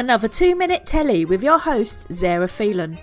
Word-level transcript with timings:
Another 0.00 0.28
two 0.28 0.56
minute 0.56 0.86
telly 0.86 1.26
with 1.26 1.42
your 1.42 1.58
host, 1.58 2.06
Zara 2.10 2.48
Phelan. 2.48 2.96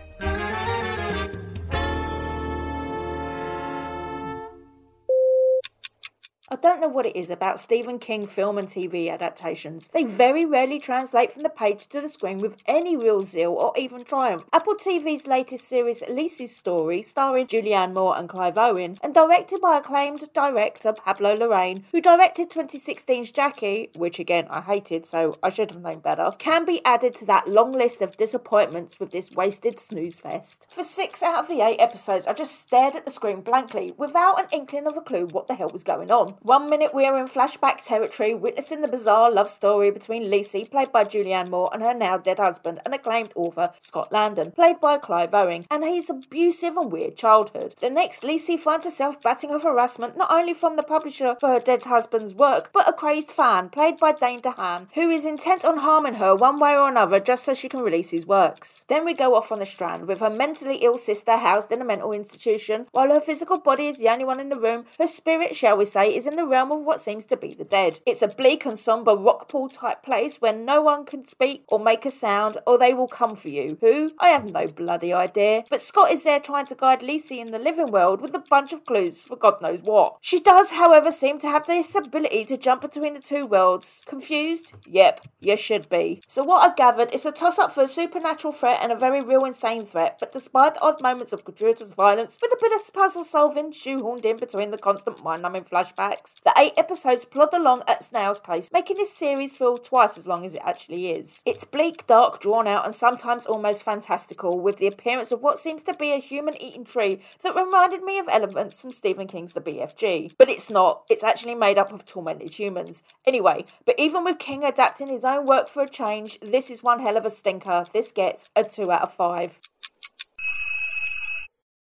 I 6.50 6.56
don't 6.56 6.80
know 6.80 6.88
what 6.88 7.06
it 7.06 7.18
is 7.18 7.30
about 7.30 7.60
Stephen 7.60 8.00
King 8.00 8.26
film 8.26 8.58
and 8.58 8.70
TV 8.70 9.12
adaptations. 9.12 9.90
They 9.90 10.04
very 10.04 10.46
rarely 10.46 10.80
translate 10.80 11.34
from 11.34 11.44
the 11.44 11.50
page 11.50 11.88
to 11.88 12.00
the 12.00 12.08
screen 12.08 12.38
with 12.38 12.56
any 12.66 12.96
real 12.96 13.22
zeal 13.22 13.52
or 13.52 13.74
even 13.78 14.06
triumph. 14.06 14.46
Apple 14.54 14.76
TV's 14.76 15.28
latest 15.28 15.68
series, 15.68 16.02
Lisey's 16.04 16.56
Story, 16.56 17.04
starring 17.04 17.48
Julianne 17.48 17.94
Moore 17.94 18.18
and 18.18 18.30
Clive 18.30 18.58
Owen, 18.58 18.98
and 19.04 19.14
directed 19.14 19.60
by 19.60 19.78
acclaimed 19.78 20.32
director 20.34 20.94
Pablo 20.94 21.36
Larraín, 21.36 21.84
who 21.92 22.00
directed 22.00 22.50
2016's 22.50 23.32
Jackie, 23.32 23.90
which 23.98 24.18
again 24.18 24.48
I 24.50 24.62
hated, 24.62 25.06
so 25.06 25.38
I 25.44 25.50
should 25.50 25.72
have 25.72 25.82
known 25.82 26.00
better, 26.00 26.32
can 26.38 26.64
be 26.64 26.80
added 26.86 27.14
to 27.16 27.26
that 27.26 27.50
long 27.50 27.74
list 27.74 28.02
of 28.02 28.16
disappointments 28.16 29.02
with 29.02 29.12
this 29.12 29.32
wasted 29.32 29.82
snooze 29.82 30.20
fest. 30.20 30.68
For 30.72 30.86
six 30.86 31.22
out 31.22 31.44
of 31.44 31.50
the 31.50 31.60
eight 31.60 31.82
episodes, 31.82 32.26
I 32.26 32.32
just 32.32 32.56
stared 32.56 32.96
at 32.96 33.04
the 33.04 33.12
screen 33.12 33.42
blankly, 33.42 33.94
without 33.98 34.40
an 34.42 34.48
inkling 34.54 34.88
of 34.88 34.96
a 34.96 35.02
clue 35.02 35.28
what 35.28 35.48
the 35.48 35.56
hell 35.56 35.72
was 35.72 35.84
going 35.84 36.10
on. 36.10 36.37
One 36.42 36.70
minute 36.70 36.94
we 36.94 37.06
are 37.06 37.18
in 37.18 37.28
flashback 37.28 37.84
territory, 37.84 38.34
witnessing 38.34 38.82
the 38.82 38.88
bizarre 38.88 39.32
love 39.32 39.50
story 39.50 39.92
between 39.92 40.30
Lisey, 40.30 40.70
played 40.70 40.92
by 40.92 41.04
Julianne 41.04 41.50
Moore, 41.50 41.70
and 41.74 41.82
her 41.82 41.94
now 41.94 42.18
dead 42.18 42.40
husband 42.40 42.80
and 42.86 42.94
acclaimed 42.94 43.34
author 43.36 43.72
Scott 43.80 44.12
Landon, 44.12 44.52
played 44.52 44.80
by 44.80 44.98
Clive 44.98 45.34
Owen, 45.34 45.66
and 45.72 45.84
his 45.84 46.10
abusive 46.10 46.78
and 46.78 46.92
weird 46.92 47.18
childhood. 47.18 47.76
The 47.82 47.90
next, 47.90 48.24
Lisey 48.24 48.58
finds 48.60 48.86
herself 48.86 49.22
batting 49.22 49.52
off 49.52 49.64
harassment 49.64 50.16
not 50.16 50.32
only 50.32 50.54
from 50.54 50.76
the 50.76 50.84
publisher 50.84 51.36
for 51.40 51.50
her 51.50 51.60
dead 51.60 51.84
husband's 51.86 52.36
work, 52.36 52.70
but 52.72 52.88
a 52.88 52.94
crazed 52.94 53.32
fan, 53.32 53.70
played 53.70 53.98
by 53.98 54.12
Dane 54.12 54.42
DeHaan, 54.42 54.88
who 54.94 55.10
is 55.10 55.26
intent 55.26 55.66
on 55.66 55.78
harming 55.78 56.16
her 56.16 56.36
one 56.36 56.60
way 56.60 56.78
or 56.78 56.88
another 56.88 57.20
just 57.20 57.44
so 57.44 57.54
she 57.54 57.70
can 57.70 57.82
release 57.82 58.12
his 58.12 58.26
works. 58.26 58.86
Then 58.88 59.06
we 59.06 59.14
go 59.14 59.36
off 59.36 59.52
on 59.52 59.60
the 59.60 59.66
strand 59.66 60.08
with 60.08 60.20
her 60.20 60.30
mentally 60.30 60.78
ill 60.78 60.98
sister 60.98 61.38
housed 61.38 61.72
in 61.72 61.82
a 61.82 61.86
mental 61.86 62.12
institution, 62.12 62.88
while 62.92 63.10
her 63.10 63.22
physical 63.22 63.60
body 63.60 63.88
is 63.88 63.98
the 63.98 64.10
only 64.10 64.26
one 64.26 64.40
in 64.40 64.50
the 64.50 64.60
room, 64.60 64.86
her 65.00 65.08
spirit, 65.08 65.56
shall 65.56 65.78
we 65.78 65.86
say, 65.86 66.16
is 66.16 66.27
in 66.28 66.36
the 66.36 66.46
realm 66.46 66.72
of 66.72 66.82
what 66.82 67.02
seems 67.02 67.26
to 67.28 67.38
be 67.38 67.54
the 67.54 67.64
dead. 67.64 68.00
It's 68.06 68.22
a 68.22 68.28
bleak 68.28 68.66
and 68.66 68.78
somber 68.78 69.16
rock 69.16 69.50
pool 69.50 69.70
type 69.70 70.04
place 70.04 70.42
where 70.42 70.56
no 70.56 70.82
one 70.82 71.06
can 71.06 71.26
speak 71.26 71.64
or 71.68 71.80
make 71.80 72.06
a 72.06 72.12
sound, 72.12 72.58
or 72.68 72.78
they 72.78 72.94
will 72.94 73.08
come 73.08 73.36
for 73.36 73.50
you. 73.50 73.78
Who? 73.82 74.12
I 74.20 74.30
have 74.30 74.52
no 74.52 74.68
bloody 74.68 75.14
idea. 75.14 75.64
But 75.70 75.82
Scott 75.82 76.12
is 76.12 76.24
there 76.24 76.40
trying 76.40 76.68
to 76.68 76.76
guide 76.76 77.02
Lisey 77.02 77.40
in 77.40 77.52
the 77.52 77.60
living 77.60 77.92
world 77.92 78.22
with 78.22 78.36
a 78.36 78.44
bunch 78.50 78.74
of 78.74 78.86
clues 78.86 79.20
for 79.20 79.36
God 79.36 79.62
knows 79.62 79.82
what. 79.82 80.18
She 80.22 80.40
does, 80.40 80.72
however, 80.72 81.12
seem 81.12 81.40
to 81.40 81.48
have 81.48 81.66
this 81.66 81.96
ability 81.96 82.46
to 82.46 82.58
jump 82.58 82.82
between 82.82 83.14
the 83.14 83.20
two 83.20 83.46
worlds. 83.46 84.02
Confused? 84.06 84.74
Yep, 84.86 85.28
you 85.40 85.58
should 85.58 85.90
be. 85.90 86.22
So 86.28 86.44
what 86.44 86.70
I 86.70 86.76
gathered 86.76 87.14
is 87.14 87.26
a 87.26 87.32
toss 87.32 87.58
up 87.58 87.72
for 87.72 87.84
a 87.84 87.88
supernatural 87.88 88.54
threat 88.54 88.80
and 88.82 88.92
a 88.92 88.96
very 88.96 89.22
real 89.22 89.46
insane 89.46 89.86
threat, 89.86 90.18
but 90.20 90.32
despite 90.32 90.76
the 90.76 90.82
odd 90.82 91.02
moments 91.02 91.34
of 91.34 91.44
gratuitous 91.46 91.94
violence, 91.94 92.38
with 92.42 92.52
a 92.52 92.58
bit 92.60 92.74
of 92.74 92.94
puzzle 92.94 93.24
solving 93.24 93.72
shoehorned 93.72 94.26
in 94.26 94.38
between 94.38 94.72
the 94.72 94.78
constant 94.78 95.24
mind 95.24 95.42
numbing 95.42 95.64
flashbacks, 95.64 96.17
the 96.44 96.54
eight 96.58 96.74
episodes 96.78 97.26
plod 97.26 97.54
along 97.54 97.84
at 97.88 98.04
snail's 98.04 98.40
pace, 98.40 98.70
making 98.72 98.98
this 98.98 99.14
series 99.14 99.56
feel 99.56 99.78
twice 99.78 100.18
as 100.18 100.28
long 100.28 100.46
as 100.46 100.56
it 100.56 100.62
actually 100.64 101.12
is. 101.12 101.42
It's 101.46 101.64
bleak, 101.64 102.08
dark, 102.08 102.40
drawn 102.40 102.68
out, 102.68 102.86
and 102.86 102.94
sometimes 102.94 103.46
almost 103.46 103.84
fantastical, 103.84 104.60
with 104.60 104.78
the 104.78 104.88
appearance 104.88 105.32
of 105.32 105.42
what 105.42 105.60
seems 105.60 105.84
to 105.84 105.94
be 105.94 106.12
a 106.12 106.18
human 106.18 106.60
eating 106.62 106.86
tree 106.86 107.22
that 107.44 107.56
reminded 107.56 108.04
me 108.04 108.20
of 108.20 108.28
elements 108.30 108.82
from 108.82 108.92
Stephen 108.92 109.28
King's 109.28 109.54
The 109.54 109.62
BFG. 109.62 110.34
But 110.38 110.50
it's 110.50 110.70
not, 110.70 111.04
it's 111.10 111.24
actually 111.24 111.56
made 111.56 111.78
up 111.78 111.92
of 111.94 112.06
tormented 112.06 112.54
humans. 112.54 113.04
Anyway, 113.26 113.66
but 113.86 114.00
even 114.00 114.24
with 114.24 114.40
King 114.40 114.64
adapting 114.64 115.10
his 115.10 115.26
own 115.26 115.46
work 115.46 115.70
for 115.70 115.84
a 115.84 115.90
change, 115.90 116.40
this 116.42 116.70
is 116.70 116.84
one 116.84 117.00
hell 117.00 117.18
of 117.18 117.26
a 117.26 117.30
stinker. 117.30 117.86
This 117.94 118.12
gets 118.12 118.48
a 118.56 118.64
2 118.64 118.92
out 118.92 119.02
of 119.04 119.14
5. 119.14 119.60